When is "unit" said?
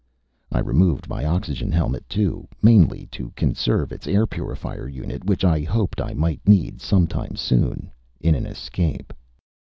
4.89-5.25